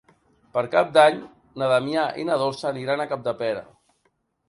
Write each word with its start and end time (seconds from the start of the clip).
Per 0.55 0.63
Cap 0.75 0.89
d'Any 0.95 1.19
na 1.63 1.69
Damià 1.73 2.09
i 2.25 2.27
na 2.33 2.41
Dolça 2.47 2.71
aniran 2.75 3.07
a 3.07 3.11
Capdepera. 3.15 3.67